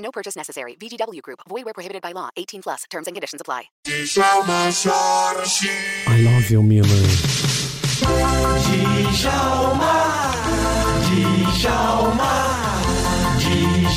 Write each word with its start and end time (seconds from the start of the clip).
No 0.00 0.10
purchase 0.10 0.36
necessary. 0.36 0.76
VGW 0.80 1.22
Group. 1.22 1.40
Void 1.48 1.64
where 1.64 1.74
prohibited 1.74 2.02
by 2.02 2.12
law. 2.12 2.30
18 2.36 2.62
plus. 2.62 2.84
Terms 2.90 3.06
and 3.06 3.14
conditions 3.14 3.40
apply. 3.40 3.70
I 6.06 6.22
love 6.22 6.50
you, 6.50 6.62
Miller. 6.62 6.86
Djalma, 9.20 10.32
Djalma, 11.60 12.32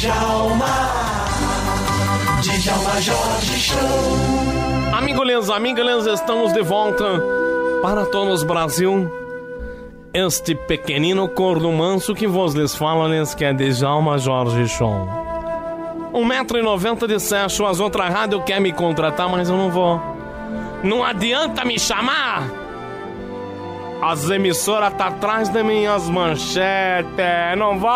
Djalma, 0.01 0.75
Djalma 2.41 2.93
Jorge 3.01 3.57
Show. 3.57 4.93
Amigolins, 4.93 5.49
amigas, 5.49 6.05
estamos 6.07 6.53
de 6.53 6.61
volta 6.61 7.21
para 7.81 8.05
todos 8.05 8.43
Brasil. 8.43 9.09
Este 10.13 10.55
pequenino 10.55 11.33
corno 11.33 11.71
manso 11.71 12.13
que 12.13 12.27
vos 12.27 12.53
lhes 12.53 12.75
fala, 12.75 13.07
lhes 13.07 13.33
que 13.33 13.45
é 13.45 13.53
Djalma 13.53 14.19
Jorge 14.19 14.67
Show. 14.67 15.23
1,90m 16.13 17.07
de 17.07 17.19
sexo, 17.19 17.65
as 17.65 17.79
outras 17.79 18.13
rádios 18.13 18.43
querem 18.43 18.61
me 18.61 18.71
contratar, 18.71 19.27
mas 19.27 19.49
eu 19.49 19.57
não 19.57 19.71
vou. 19.71 19.99
Não 20.83 21.03
adianta 21.03 21.65
me 21.65 21.79
chamar! 21.79 22.43
As 24.01 24.29
emissoras 24.29 24.93
tá 24.93 25.07
atrás 25.07 25.49
de 25.49 25.63
minhas 25.63 26.07
manchetes, 26.09 27.57
não 27.57 27.79
vou! 27.79 27.89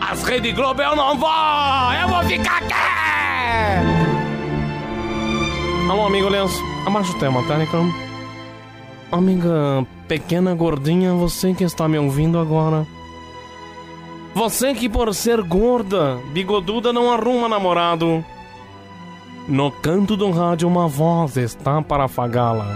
As 0.00 0.24
Rede 0.24 0.52
Globo 0.52 0.80
eu 0.80 0.96
não 0.96 1.18
vou! 1.18 1.28
Eu 2.00 2.08
vou 2.08 2.22
ficar 2.22 2.58
aqui! 2.58 2.74
Alô, 5.90 6.06
amigo 6.06 6.28
Lenço, 6.30 6.62
abaixa 6.86 7.12
o 7.12 7.18
tema, 7.18 7.42
tá? 7.42 7.56
Amiga 9.12 9.86
pequena 10.08 10.54
gordinha, 10.54 11.12
você 11.12 11.52
que 11.52 11.64
está 11.64 11.86
me 11.86 11.98
ouvindo 11.98 12.38
agora. 12.38 12.86
Você 14.34 14.74
que 14.74 14.88
por 14.88 15.14
ser 15.14 15.40
gorda, 15.42 16.18
bigoduda, 16.32 16.92
não 16.92 17.12
arruma 17.12 17.48
namorado. 17.48 18.24
No 19.46 19.70
canto 19.70 20.16
do 20.16 20.30
rádio 20.30 20.66
uma 20.66 20.88
voz 20.88 21.36
está 21.36 21.80
para 21.80 22.04
afagá-la. 22.04 22.66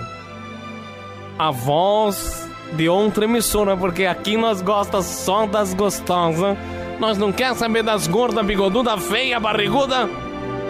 A 1.36 1.50
voz 1.50 2.48
de 2.74 2.88
outra 2.88 3.24
emissora, 3.24 3.76
porque 3.76 4.06
aqui 4.06 4.36
nós 4.36 4.62
gosta 4.62 5.02
só 5.02 5.46
das 5.46 5.74
gostosas. 5.74 6.56
Nós 7.00 7.18
não 7.18 7.32
quer 7.32 7.54
saber 7.56 7.82
das 7.82 8.06
gordas, 8.06 8.46
bigoduda, 8.46 8.96
feia, 8.96 9.40
barriguda. 9.40 10.08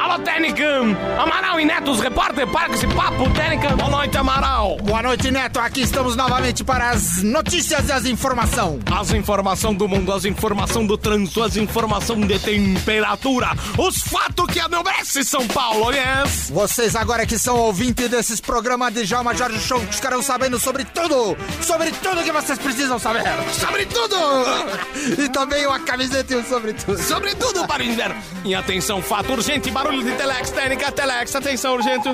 Alô, 0.08 0.18
Técnica! 0.20 0.64
Amaral 1.18 1.60
e 1.60 1.66
Neto, 1.66 1.90
os 1.90 2.00
repórter, 2.00 2.46
para 2.46 2.68
com 2.68 2.74
esse 2.74 2.86
papo, 2.86 3.28
Técnica. 3.30 3.76
Boa 3.76 3.90
noite, 3.90 4.16
Amaral. 4.16 4.78
Boa 4.78 5.02
noite, 5.02 5.30
Neto. 5.30 5.60
Aqui 5.60 5.82
estamos 5.82 6.16
novamente 6.16 6.64
para 6.64 6.88
as 6.88 7.22
notícias 7.22 7.86
e 7.90 7.92
as 7.92 8.06
informação. 8.06 8.78
As 8.90 9.12
informação 9.12 9.74
do 9.74 9.86
mundo, 9.86 10.10
as 10.10 10.24
informação 10.24 10.86
do 10.86 10.96
trânsito, 10.96 11.42
as 11.42 11.58
informação 11.58 12.18
de 12.20 12.38
temperatura, 12.38 13.50
os 13.76 13.98
fatos 13.98 14.46
que 14.46 14.58
anobrece 14.58 15.22
São 15.24 15.46
Paulo, 15.46 15.92
yes! 15.92 16.48
Vocês 16.48 16.96
agora 16.96 17.26
que 17.26 17.38
são 17.38 17.58
ouvintes 17.58 18.08
desses 18.08 18.40
programas 18.40 18.94
de 18.94 19.04
Jalma 19.04 19.34
Jorge 19.34 19.60
Show 19.60 19.82
estarão 19.90 20.22
sabendo 20.22 20.58
sobre 20.58 20.86
tudo, 20.86 21.36
sobre 21.60 21.90
tudo 21.90 22.24
que 22.24 22.32
vocês 22.32 22.58
precisam 22.58 22.98
saber. 22.98 23.24
Sobre 23.52 23.84
tudo! 23.84 24.16
E 25.18 25.28
também 25.28 25.66
uma 25.66 25.80
camiseta 25.80 26.34
e 26.34 26.36
um 26.36 26.44
sobre 26.44 26.72
tudo. 26.72 26.98
Sobre 27.02 27.34
tudo 27.34 27.66
para 27.66 27.82
o 27.82 27.86
inverno. 27.86 28.16
E 28.44 28.54
atenção, 28.54 29.00
fato 29.00 29.32
urgente, 29.32 29.70
barulho 29.70 29.97
de 30.02 30.12
Telex, 30.12 30.50
técnica, 30.50 30.92
Telex, 30.92 31.34
atenção, 31.34 31.74
urgente. 31.74 32.08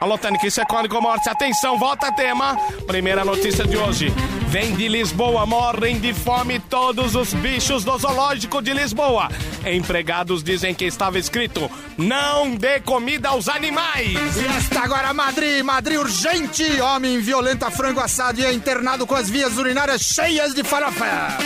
Alô, 0.00 0.16
Técnica, 0.16 0.46
isso 0.46 0.60
é 0.60 0.64
código 0.64 0.98
morte. 1.00 1.28
Atenção, 1.28 1.78
volta 1.78 2.10
tema. 2.12 2.56
Primeira 2.86 3.22
notícia 3.22 3.66
de 3.66 3.76
hoje. 3.76 4.10
Vem 4.48 4.74
de 4.74 4.88
Lisboa, 4.88 5.44
morrem 5.44 6.00
de 6.00 6.14
fome 6.14 6.58
todos 6.58 7.14
os 7.14 7.34
bichos 7.34 7.84
do 7.84 7.98
zoológico 7.98 8.62
de 8.62 8.72
Lisboa. 8.72 9.28
Empregados 9.64 10.42
dizem 10.42 10.74
que 10.74 10.86
estava 10.86 11.18
escrito: 11.18 11.70
não 11.98 12.54
dê 12.54 12.80
comida 12.80 13.28
aos 13.28 13.46
animais. 13.46 14.36
E 14.36 14.46
esta 14.56 14.80
agora, 14.80 15.12
Madrid, 15.12 15.62
Madrid 15.62 15.98
urgente. 15.98 16.80
Homem 16.80 17.20
violenta 17.20 17.70
frango 17.70 18.00
assado 18.00 18.40
e 18.40 18.44
é 18.46 18.52
internado 18.54 19.06
com 19.06 19.14
as 19.14 19.28
vias 19.28 19.58
urinárias 19.58 20.00
cheias 20.00 20.54
de 20.54 20.64
farofa. 20.64 21.36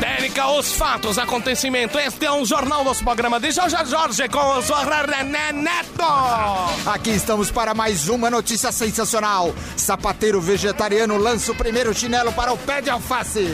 Técnica, 0.00 0.46
os 0.52 0.72
fatos, 0.72 1.18
acontecimento. 1.18 1.98
Este 1.98 2.26
é 2.26 2.32
um 2.32 2.44
jornal 2.44 2.84
do 2.84 2.94
programa 2.96 3.40
de 3.40 3.50
Jorge 3.50 3.76
Jorge 3.86 4.28
com 4.28 4.38
o 4.38 4.60
René 4.60 5.52
Neto. 5.52 6.04
Aqui 6.86 7.10
estamos 7.10 7.50
para 7.50 7.74
mais 7.74 8.08
uma 8.08 8.30
notícia 8.30 8.70
sensacional. 8.70 9.52
Sapateiro 9.76 10.40
vegetariano 10.40 11.16
lança 11.16 11.50
o 11.50 11.54
primeiro 11.54 11.92
chinelo 11.92 12.32
para 12.32 12.52
o 12.52 12.58
pé 12.58 12.80
de 12.80 12.90
alface. 12.90 13.44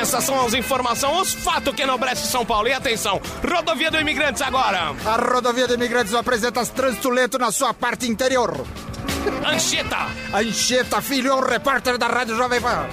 Essas 0.00 0.22
são 0.22 0.46
as 0.46 0.54
informações, 0.54 1.28
os 1.28 1.34
fatos 1.34 1.74
que 1.74 1.82
enobrece 1.82 2.28
São 2.28 2.46
Paulo. 2.46 2.68
E 2.68 2.72
atenção, 2.72 3.20
rodovia 3.42 3.90
do 3.90 4.00
Imigrantes 4.00 4.42
agora. 4.42 4.94
A 5.04 5.16
rodovia 5.16 5.66
do 5.66 5.74
Imigrantes 5.74 6.14
apresenta 6.14 6.64
trânsito 6.66 7.10
lento 7.10 7.36
na 7.36 7.50
sua 7.50 7.74
parte 7.74 8.08
interior. 8.08 8.64
Anchieta, 9.46 10.08
Anchieta 10.32 11.00
Filho 11.02 11.30
é 11.30 11.34
um 11.34 11.40
repórter 11.40 11.98
da 11.98 12.06
Rádio 12.06 12.36
Jovem 12.36 12.60
Pan. 12.60 12.86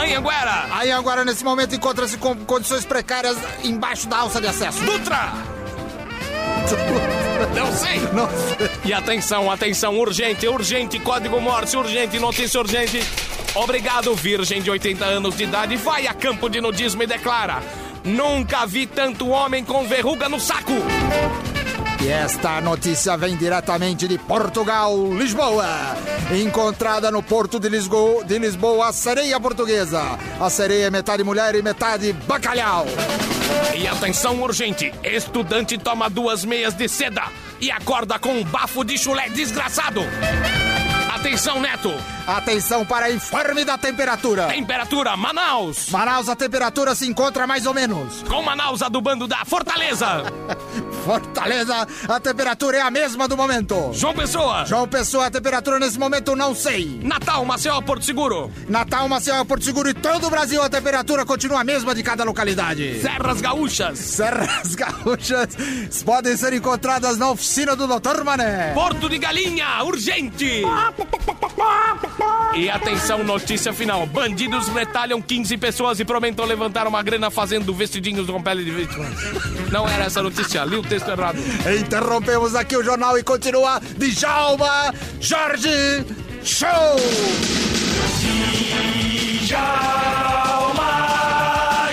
Anhanguera, 0.00 0.66
Aí 0.70 0.90
agora, 0.90 1.24
nesse 1.24 1.44
momento, 1.44 1.74
encontra-se 1.74 2.16
com 2.18 2.34
condições 2.44 2.84
precárias 2.84 3.36
embaixo 3.64 4.08
da 4.08 4.18
alça 4.18 4.40
de 4.40 4.46
acesso. 4.46 4.82
Dutra. 4.84 5.32
Não 7.54 7.72
sei. 7.72 8.00
Não 8.12 8.28
sei. 8.28 8.70
E 8.84 8.92
atenção, 8.92 9.50
atenção, 9.50 9.98
urgente, 9.98 10.46
urgente, 10.48 10.98
código 10.98 11.40
morte, 11.40 11.76
urgente, 11.76 12.18
notícia 12.18 12.60
urgente. 12.60 13.02
Obrigado, 13.54 14.14
virgem 14.14 14.60
de 14.60 14.70
80 14.70 15.04
anos 15.04 15.36
de 15.36 15.44
idade, 15.44 15.76
vai 15.76 16.06
a 16.06 16.14
campo 16.14 16.48
de 16.48 16.60
nudismo 16.60 17.02
e 17.02 17.06
declara: 17.06 17.62
Nunca 18.04 18.66
vi 18.66 18.86
tanto 18.86 19.28
homem 19.28 19.64
com 19.64 19.86
verruga 19.86 20.28
no 20.28 20.38
saco. 20.38 20.72
E 22.02 22.08
esta 22.08 22.60
notícia 22.60 23.16
vem 23.16 23.36
diretamente 23.36 24.06
de 24.06 24.18
Portugal, 24.18 24.94
Lisboa. 25.14 25.66
Encontrada 26.30 27.10
no 27.10 27.22
porto 27.22 27.58
de 27.58 27.68
Lisboa, 27.68 28.24
de 28.24 28.38
Lisboa, 28.38 28.88
a 28.88 28.92
sereia 28.92 29.40
portuguesa. 29.40 30.02
A 30.38 30.50
sereia 30.50 30.86
é 30.86 30.90
metade 30.90 31.24
mulher 31.24 31.54
e 31.54 31.62
metade 31.62 32.12
bacalhau. 32.12 32.86
E 33.74 33.86
atenção 33.88 34.40
urgente, 34.42 34.92
estudante 35.02 35.78
toma 35.78 36.08
duas 36.10 36.44
meias 36.44 36.74
de 36.74 36.88
seda 36.88 37.24
e 37.60 37.70
acorda 37.70 38.18
com 38.18 38.30
um 38.30 38.44
bafo 38.44 38.84
de 38.84 38.98
chulé 38.98 39.28
desgraçado. 39.30 40.02
Atenção, 41.14 41.60
Neto, 41.60 41.92
Atenção 42.26 42.84
para 42.84 43.10
informe 43.10 43.64
da 43.64 43.78
temperatura. 43.78 44.48
temperatura 44.48 45.16
Manaus. 45.16 45.88
Manaus, 45.90 46.28
a 46.28 46.36
temperatura 46.36 46.94
se 46.94 47.06
encontra 47.08 47.46
mais 47.46 47.66
ou 47.66 47.74
menos. 47.74 48.22
Com 48.24 48.42
Manaus 48.42 48.82
adubando 48.82 49.26
da 49.26 49.44
Fortaleza. 49.44 50.24
Fortaleza, 51.06 51.86
a 52.08 52.18
temperatura 52.18 52.78
é 52.78 52.80
a 52.80 52.90
mesma 52.90 53.28
do 53.28 53.36
momento. 53.36 53.92
João 53.92 54.12
Pessoa. 54.12 54.64
João 54.66 54.88
Pessoa, 54.88 55.26
a 55.26 55.30
temperatura 55.30 55.78
nesse 55.78 55.96
momento 55.96 56.34
não 56.34 56.52
sei. 56.52 56.98
Natal, 57.00 57.44
Maceió, 57.44 57.80
Porto 57.80 58.04
Seguro. 58.04 58.50
Natal, 58.68 59.08
Maceió, 59.08 59.44
Porto 59.44 59.64
Seguro 59.64 59.88
e 59.88 59.94
todo 59.94 60.26
o 60.26 60.30
Brasil, 60.30 60.60
a 60.60 60.68
temperatura 60.68 61.24
continua 61.24 61.60
a 61.60 61.64
mesma 61.64 61.94
de 61.94 62.02
cada 62.02 62.24
localidade. 62.24 63.00
Serras 63.00 63.40
Gaúchas. 63.40 63.98
Serras 64.00 64.74
Gaúchas 64.74 66.02
podem 66.04 66.36
ser 66.36 66.52
encontradas 66.54 67.16
na 67.16 67.30
oficina 67.30 67.76
do 67.76 67.86
Dr. 67.86 68.24
Mané. 68.24 68.72
Porto 68.74 69.08
de 69.08 69.18
Galinha, 69.18 69.84
urgente! 69.84 70.62
E 72.56 72.70
atenção, 72.70 73.22
notícia 73.22 73.72
final. 73.72 74.06
Bandidos 74.06 74.66
retalham 74.68 75.20
15 75.20 75.56
pessoas 75.58 76.00
e 76.00 76.04
prometem 76.04 76.44
levantar 76.46 76.86
uma 76.86 77.02
grana 77.02 77.30
fazendo 77.30 77.72
vestidinhos 77.74 78.28
com 78.28 78.42
pele 78.42 78.64
de 78.64 78.70
vítima. 78.70 79.04
Não 79.70 79.86
era 79.86 80.04
essa 80.04 80.22
notícia, 80.22 80.64
li 80.64 80.76
o 80.76 80.82
texto 80.82 80.95
errado. 81.04 81.38
Interrompemos 81.78 82.54
aqui 82.54 82.76
o 82.76 82.82
jornal 82.82 83.18
e 83.18 83.22
continua 83.22 83.80
Djalma 83.96 84.94
Jorge 85.20 86.04
Show! 86.42 86.68
Djalma 89.46 90.88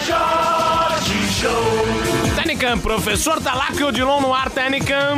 Jorge 0.07 1.33
Show. 1.39 2.35
Técnica, 2.35 2.77
professor 2.77 3.39
Dalacre 3.39 3.83
Odilon 3.83 4.21
no 4.21 4.33
ar, 4.33 4.50
Técnica. 4.50 5.15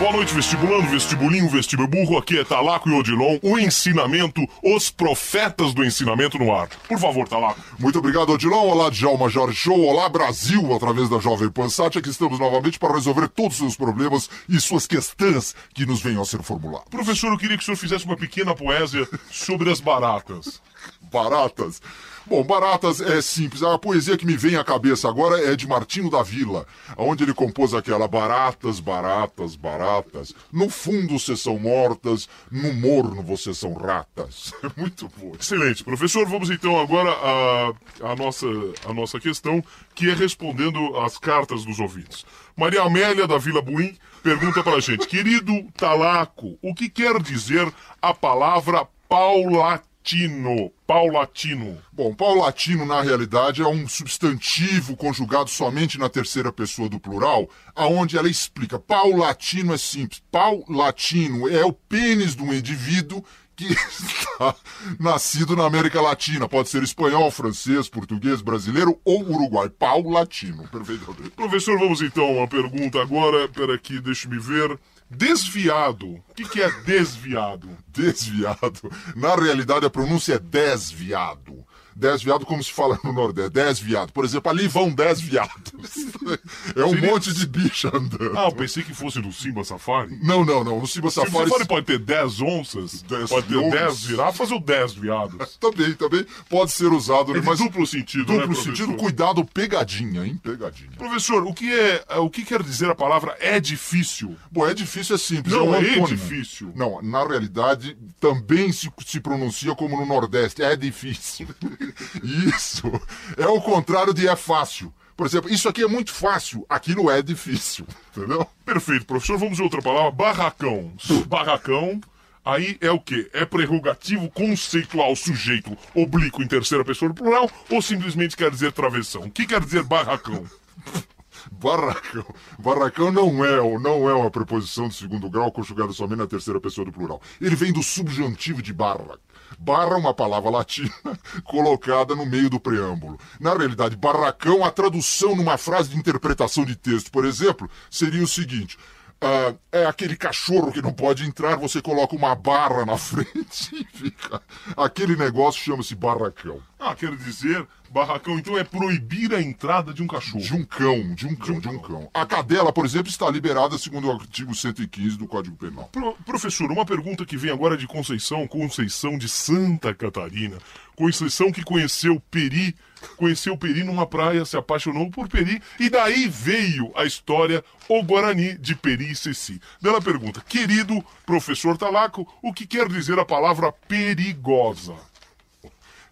Boa 0.00 0.12
noite, 0.12 0.32
vestibulando, 0.32 0.88
vestibulinho, 0.88 1.46
vestibuburro. 1.50 2.16
Aqui 2.16 2.38
é 2.38 2.42
Talaco 2.42 2.88
e 2.88 2.92
Odilon. 2.94 3.38
O 3.42 3.58
ensinamento, 3.58 4.40
os 4.64 4.90
profetas 4.90 5.74
do 5.74 5.84
ensinamento 5.84 6.38
no 6.38 6.54
ar. 6.54 6.70
Por 6.88 6.98
favor, 6.98 7.28
Talaco. 7.28 7.60
Muito 7.78 7.98
obrigado, 7.98 8.30
Odilon. 8.30 8.66
Olá, 8.66 8.88
Djalma 8.88 9.28
Jorge 9.28 9.58
Show. 9.58 9.78
Olá, 9.78 10.08
Brasil, 10.08 10.74
através 10.74 11.10
da 11.10 11.18
Jovem 11.18 11.50
Pan 11.50 11.68
Sat. 11.68 11.98
Aqui 11.98 12.08
estamos 12.08 12.38
novamente 12.38 12.78
para 12.78 12.94
resolver 12.94 13.28
todos 13.28 13.52
os 13.52 13.58
seus 13.58 13.76
problemas 13.76 14.30
e 14.48 14.58
suas 14.58 14.86
questões 14.86 15.54
que 15.74 15.84
nos 15.84 16.00
venham 16.00 16.22
a 16.22 16.24
ser 16.24 16.42
formuladas. 16.42 16.88
Professor, 16.88 17.30
eu 17.30 17.36
queria 17.36 17.58
que 17.58 17.62
o 17.62 17.66
senhor 17.66 17.76
fizesse 17.76 18.06
uma 18.06 18.16
pequena 18.16 18.54
poesia 18.54 19.06
sobre 19.30 19.70
as 19.70 19.80
baratas. 19.80 20.62
Baratas. 21.00 21.80
Bom, 22.26 22.44
Baratas 22.44 23.00
é 23.00 23.20
simples. 23.20 23.62
A 23.62 23.76
poesia 23.76 24.16
que 24.16 24.24
me 24.24 24.36
vem 24.36 24.54
à 24.54 24.62
cabeça 24.62 25.08
agora 25.08 25.40
é 25.50 25.56
de 25.56 25.66
Martino 25.66 26.08
da 26.08 26.22
Vila, 26.22 26.66
onde 26.96 27.24
ele 27.24 27.34
compôs 27.34 27.74
aquela 27.74 28.06
Baratas, 28.06 28.78
baratas, 28.78 29.56
baratas. 29.56 30.34
No 30.52 30.68
fundo 30.68 31.18
vocês 31.18 31.40
são 31.40 31.58
mortas, 31.58 32.28
no 32.50 32.72
morno 32.72 33.22
vocês 33.22 33.58
são 33.58 33.72
ratas. 33.72 34.52
Muito 34.76 35.10
bom. 35.16 35.32
Excelente. 35.38 35.82
Professor, 35.82 36.24
vamos 36.26 36.50
então 36.50 36.78
agora 36.78 37.10
à, 37.10 37.72
à, 38.12 38.16
nossa, 38.16 38.46
à 38.86 38.94
nossa 38.94 39.18
questão, 39.18 39.64
que 39.94 40.08
é 40.08 40.14
respondendo 40.14 40.96
às 40.98 41.18
cartas 41.18 41.64
dos 41.64 41.80
ouvintes. 41.80 42.24
Maria 42.56 42.82
Amélia, 42.82 43.26
da 43.26 43.38
Vila 43.38 43.62
Buim, 43.62 43.96
pergunta 44.22 44.62
para 44.62 44.76
a 44.76 44.80
gente. 44.80 45.06
Querido 45.06 45.64
Talaco, 45.76 46.58
o 46.62 46.74
que 46.74 46.88
quer 46.88 47.20
dizer 47.20 47.72
a 48.00 48.14
palavra 48.14 48.86
paulatino? 49.08 49.89
Paulatino. 50.02 50.72
Paulatino. 50.86 51.78
Bom, 51.92 52.14
paulatino, 52.14 52.84
na 52.84 53.00
realidade, 53.00 53.62
é 53.62 53.66
um 53.66 53.86
substantivo 53.86 54.96
conjugado 54.96 55.50
somente 55.50 55.98
na 55.98 56.08
terceira 56.08 56.52
pessoa 56.52 56.88
do 56.88 56.98
plural, 56.98 57.48
aonde 57.74 58.16
ela 58.18 58.28
explica. 58.28 58.78
Paulatino 58.78 59.74
é 59.74 59.78
simples. 59.78 60.22
Paulatino 60.32 61.48
é 61.48 61.64
o 61.64 61.72
pênis 61.72 62.34
de 62.34 62.42
um 62.42 62.52
indivíduo 62.52 63.24
que 63.66 63.72
está 63.74 64.54
nascido 64.98 65.54
na 65.54 65.66
América 65.66 66.00
Latina. 66.00 66.48
Pode 66.48 66.68
ser 66.68 66.82
espanhol, 66.82 67.30
francês, 67.30 67.88
português, 67.88 68.40
brasileiro 68.40 68.98
ou 69.04 69.22
uruguai. 69.22 69.68
Paulatino. 69.68 70.66
Perfeitamente. 70.68 71.30
Professor, 71.30 71.78
vamos 71.78 72.00
então 72.00 72.24
a 72.24 72.30
uma 72.30 72.48
pergunta 72.48 73.00
agora. 73.00 73.48
Pera 73.48 73.74
aqui, 73.74 74.00
deixe-me 74.00 74.38
ver. 74.38 74.78
Desviado. 75.10 76.06
O 76.06 76.34
que, 76.34 76.48
que 76.48 76.62
é 76.62 76.70
desviado? 76.82 77.68
desviado. 77.88 78.90
Na 79.16 79.34
realidade, 79.34 79.84
a 79.84 79.90
pronúncia 79.90 80.34
é 80.34 80.38
desviado. 80.38 81.64
Desviado 81.94 82.46
como 82.46 82.62
se 82.62 82.72
fala 82.72 82.98
no 83.04 83.12
Nordeste. 83.12 83.50
Desviado. 83.50 84.12
Por 84.12 84.24
exemplo, 84.24 84.50
ali 84.50 84.68
vão 84.68 84.90
dez 84.90 85.20
viados. 85.20 85.72
É 86.76 86.84
um 86.84 86.90
Seria... 86.90 87.10
monte 87.10 87.32
de 87.32 87.46
bicha 87.46 87.88
andando. 87.88 88.38
Ah, 88.38 88.44
eu 88.44 88.52
pensei 88.52 88.82
que 88.82 88.94
fosse 88.94 89.18
no 89.18 89.32
Simba 89.32 89.64
Safari. 89.64 90.18
Não, 90.22 90.44
não, 90.44 90.62
não. 90.62 90.78
No 90.78 90.86
Simba 90.86 91.10
Safari... 91.10 91.46
O 91.46 91.48
Safari 91.48 91.66
pode 91.66 91.86
ter 91.86 91.98
dez 91.98 92.40
onças, 92.40 93.02
dez 93.02 93.28
pode 93.28 93.48
ter 93.48 93.70
dez 93.70 93.98
girafas 93.98 94.50
ou 94.52 94.60
dez 94.60 94.92
viados. 94.92 95.56
também, 95.58 95.92
também 95.94 96.24
pode 96.48 96.70
ser 96.70 96.86
usado. 96.86 97.36
É 97.36 97.40
mas 97.40 97.58
duplo 97.58 97.86
sentido, 97.86 98.26
Duplo 98.26 98.48
né, 98.48 98.54
sentido, 98.54 98.94
cuidado, 98.94 99.44
pegadinha, 99.44 100.24
hein? 100.24 100.40
Pegadinha. 100.42 100.90
Professor, 100.96 101.44
o 101.44 101.52
que, 101.52 101.72
é, 101.72 102.04
o 102.18 102.30
que 102.30 102.44
quer 102.44 102.62
dizer 102.62 102.90
a 102.90 102.94
palavra 102.94 103.36
é 103.40 103.58
difícil? 103.58 104.36
Bom, 104.50 104.66
é 104.66 104.74
difícil 104.74 105.16
é 105.16 105.18
simples. 105.18 105.54
Não, 105.54 105.74
é, 105.74 105.78
um 105.78 106.04
é 106.04 106.06
difícil. 106.06 106.72
Não, 106.76 107.02
na 107.02 107.26
realidade, 107.26 107.96
também 108.20 108.70
se, 108.72 108.90
se 109.04 109.20
pronuncia 109.20 109.74
como 109.74 109.96
no 109.96 110.06
Nordeste. 110.06 110.62
É 110.62 110.76
difícil. 110.76 111.48
Isso. 112.22 112.90
É 113.36 113.46
o 113.46 113.60
contrário 113.60 114.14
de 114.14 114.28
é 114.28 114.36
fácil. 114.36 114.92
Por 115.16 115.26
exemplo, 115.26 115.50
isso 115.50 115.68
aqui 115.68 115.82
é 115.82 115.86
muito 115.86 116.12
fácil, 116.12 116.64
aquilo 116.66 117.10
é 117.10 117.20
difícil. 117.20 117.86
Entendeu? 118.16 118.46
Perfeito, 118.64 119.04
professor. 119.04 119.36
Vamos 119.36 119.58
ver 119.58 119.64
outra 119.64 119.82
palavra. 119.82 120.10
Barracão. 120.10 120.92
Barracão. 121.26 122.00
Aí 122.42 122.78
é 122.80 122.90
o 122.90 122.98
quê? 122.98 123.28
É 123.34 123.44
prerrogativo 123.44 124.30
conceitual 124.30 125.14
sujeito 125.14 125.76
oblíquo 125.94 126.42
em 126.42 126.48
terceira 126.48 126.82
pessoa 126.84 127.12
plural 127.12 127.50
ou 127.68 127.82
simplesmente 127.82 128.34
quer 128.34 128.50
dizer 128.50 128.72
travessão? 128.72 129.22
O 129.22 129.30
que 129.30 129.46
quer 129.46 129.60
dizer 129.60 129.82
barracão? 129.82 130.44
Barracão. 131.52 132.24
Barracão 132.58 133.12
não 133.12 133.44
é 133.44 133.60
ou 133.60 133.78
não 133.78 134.08
é 134.08 134.14
uma 134.14 134.30
preposição 134.30 134.88
de 134.88 134.94
segundo 134.94 135.28
grau 135.28 135.50
conjugada 135.52 135.92
somente 135.92 136.18
na 136.18 136.26
terceira 136.26 136.60
pessoa 136.60 136.84
do 136.84 136.92
plural. 136.92 137.20
Ele 137.40 137.56
vem 137.56 137.72
do 137.72 137.82
subjuntivo 137.82 138.62
de 138.62 138.72
barra. 138.72 139.18
Barra 139.58 139.96
uma 139.96 140.14
palavra 140.14 140.50
latina 140.50 140.90
colocada 141.44 142.14
no 142.14 142.26
meio 142.26 142.48
do 142.48 142.60
preâmbulo. 142.60 143.18
Na 143.38 143.54
realidade, 143.54 143.96
barracão, 143.96 144.64
a 144.64 144.70
tradução 144.70 145.34
numa 145.34 145.58
frase 145.58 145.90
de 145.90 145.96
interpretação 145.96 146.64
de 146.64 146.76
texto, 146.76 147.10
por 147.10 147.24
exemplo, 147.24 147.68
seria 147.90 148.22
o 148.22 148.28
seguinte: 148.28 148.78
Uh, 149.22 149.58
é 149.70 149.84
aquele 149.84 150.16
cachorro 150.16 150.72
que 150.72 150.80
não 150.80 150.94
pode 150.94 151.26
entrar, 151.26 151.54
você 151.54 151.82
coloca 151.82 152.16
uma 152.16 152.34
barra 152.34 152.86
na 152.86 152.96
frente 152.98 153.70
e 153.74 153.84
fica. 153.84 154.40
Aquele 154.74 155.14
negócio 155.14 155.62
chama-se 155.62 155.94
barracão. 155.94 156.62
Ah, 156.80 156.94
quer 156.94 157.14
dizer, 157.14 157.66
barracão 157.90 158.38
então 158.38 158.56
é 158.56 158.64
proibir 158.64 159.34
a 159.34 159.42
entrada 159.42 159.92
de 159.92 160.02
um 160.02 160.06
cachorro. 160.06 160.42
De 160.42 160.54
um 160.54 160.64
cão, 160.64 161.14
de 161.14 161.26
um 161.26 161.36
cão, 161.36 161.60
de 161.60 161.68
um 161.68 161.78
cão. 161.78 162.10
A 162.14 162.24
cadela, 162.24 162.72
por 162.72 162.86
exemplo, 162.86 163.10
está 163.10 163.28
liberada 163.28 163.76
segundo 163.76 164.08
o 164.08 164.12
artigo 164.12 164.54
115 164.54 165.18
do 165.18 165.26
Código 165.26 165.56
Penal. 165.56 165.90
Pro, 165.92 166.14
professor, 166.24 166.72
uma 166.72 166.86
pergunta 166.86 167.26
que 167.26 167.36
vem 167.36 167.50
agora 167.50 167.76
de 167.76 167.86
Conceição, 167.86 168.48
Conceição 168.48 169.18
de 169.18 169.28
Santa 169.28 169.92
Catarina. 169.92 170.56
Conceição 170.96 171.52
que 171.52 171.62
conheceu 171.62 172.18
Peri, 172.30 172.74
conheceu 173.16 173.58
Peri 173.58 173.84
numa 173.84 174.06
praia, 174.06 174.46
se 174.46 174.56
apaixonou 174.56 175.10
por 175.10 175.28
Peri, 175.28 175.62
e 175.78 175.90
daí 175.90 176.28
veio 176.28 176.90
a 176.96 177.04
história 177.04 177.62
O 177.88 178.02
Guarani 178.02 178.56
de 178.56 178.74
Peri 178.74 179.10
e 179.10 179.16
Ceci. 179.16 179.60
Bela 179.82 180.00
pergunta. 180.00 180.42
Querido 180.48 181.04
professor 181.26 181.76
Talaco, 181.76 182.26
o 182.42 182.54
que 182.54 182.66
quer 182.66 182.88
dizer 182.88 183.18
a 183.18 183.24
palavra 183.24 183.70
perigosa? 183.70 184.94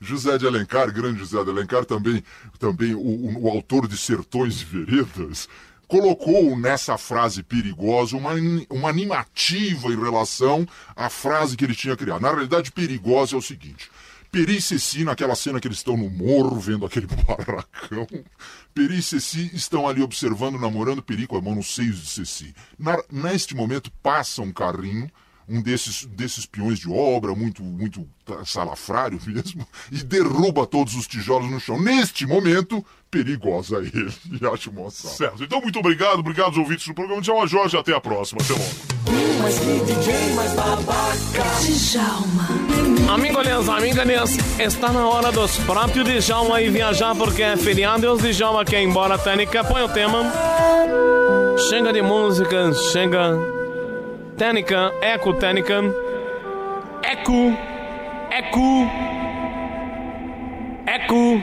José 0.00 0.38
de 0.38 0.46
Alencar, 0.46 0.92
grande 0.92 1.18
José 1.18 1.42
de 1.42 1.50
Alencar, 1.50 1.84
também, 1.84 2.22
também 2.58 2.94
o, 2.94 3.40
o, 3.40 3.48
autor 3.48 3.86
de 3.88 3.96
Sertões 3.96 4.62
e 4.62 4.64
Veredas, 4.64 5.48
colocou 5.86 6.56
nessa 6.56 6.98
frase 6.98 7.42
perigosa 7.42 8.16
uma, 8.16 8.32
uma 8.70 8.88
animativa 8.88 9.88
em 9.88 10.00
relação 10.00 10.66
à 10.94 11.08
frase 11.08 11.56
que 11.56 11.64
ele 11.64 11.74
tinha 11.74 11.96
criado. 11.96 12.20
Na 12.20 12.30
realidade, 12.30 12.70
perigosa 12.70 13.34
é 13.34 13.38
o 13.38 13.42
seguinte: 13.42 13.90
Peri 14.30 14.60
Ceci, 14.60 15.04
naquela 15.04 15.34
cena 15.34 15.58
que 15.58 15.66
eles 15.66 15.78
estão 15.78 15.96
no 15.96 16.10
morro, 16.10 16.60
vendo 16.60 16.84
aquele 16.84 17.06
barracão. 17.26 18.06
Peri 18.74 18.98
e 18.98 19.02
Ceci 19.02 19.50
estão 19.54 19.88
ali 19.88 20.02
observando, 20.02 20.58
namorando 20.58 21.02
Peri 21.02 21.26
com 21.26 21.36
a 21.36 21.40
mão 21.40 21.54
nos 21.54 21.74
seios 21.74 21.98
de 21.98 22.06
Ceci. 22.06 22.54
Na, 22.78 23.02
neste 23.10 23.54
momento 23.54 23.90
passa 24.02 24.42
um 24.42 24.52
carrinho, 24.52 25.10
um 25.48 25.62
desses, 25.62 26.04
desses 26.04 26.44
peões 26.44 26.78
de 26.78 26.90
obra, 26.90 27.34
muito, 27.34 27.62
muito 27.62 28.06
salafrário 28.44 29.18
mesmo, 29.26 29.66
e 29.90 30.02
derruba 30.04 30.66
todos 30.66 30.94
os 30.94 31.06
tijolos 31.06 31.50
no 31.50 31.58
chão. 31.58 31.80
Neste 31.80 32.26
momento, 32.26 32.84
perigosa 33.10 33.78
ele. 33.78 34.12
E 34.40 34.46
acho 34.46 34.72
moça. 34.72 35.08
Certo. 35.08 35.42
Então, 35.42 35.60
muito 35.60 35.78
obrigado. 35.78 36.18
Obrigado 36.18 36.48
aos 36.48 36.58
ouvintes 36.58 36.86
do 36.86 36.94
programa. 36.94 37.22
Tchau, 37.22 37.46
Jorge. 37.46 37.76
Até 37.76 37.94
a 37.94 38.00
próxima. 38.00 38.40
Até 38.42 38.52
logo. 38.52 38.64
Mas 39.42 39.58
que 39.58 39.80
DJ 39.84 40.34
mais 40.34 40.52
babaca. 40.54 41.44
Djalma. 41.62 42.48
Amigas, 43.12 44.36
está 44.58 44.92
na 44.92 45.06
hora 45.08 45.32
dos 45.32 45.56
próprios 45.58 46.26
Djalma 46.26 46.60
ir 46.60 46.70
viajar 46.70 47.14
porque 47.14 47.42
é 47.42 47.56
feriado 47.56 48.04
e 48.04 48.08
os 48.08 48.22
Djalma 48.22 48.64
quer 48.64 48.82
ir 48.82 48.88
embora, 48.88 49.18
Tênica. 49.18 49.64
Põe 49.64 49.82
o 49.82 49.88
tema. 49.88 50.30
Chega 51.68 51.92
de 51.92 52.02
música, 52.02 52.72
chega. 52.92 53.57
Tênica, 54.38 54.94
eco, 55.02 55.34
Tênica. 55.34 55.82
Eco, 57.02 57.52
eco, 58.30 58.86
eco. 60.86 61.42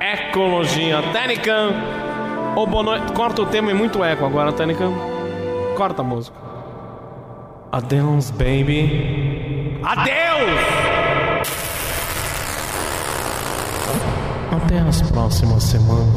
Ecologia. 0.00 1.02
Técnica. 1.12 1.68
Ô, 2.56 2.82
noite. 2.82 3.12
Corta 3.12 3.42
o 3.42 3.46
tema, 3.46 3.70
é 3.70 3.74
muito 3.74 4.02
eco 4.02 4.24
agora, 4.24 4.52
Técnica. 4.52 4.84
Corta 5.76 6.00
a 6.00 6.04
música. 6.04 6.34
Adeus, 7.72 8.30
baby. 8.30 9.78
Adeus! 9.84 10.60
Até 14.50 14.78
as 14.78 15.02
próximas 15.10 15.62
semanas. 15.62 16.08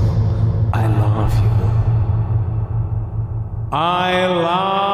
I 0.74 0.88
love 0.88 1.36
you. 1.44 1.52
I 3.74 4.28
love 4.28 4.91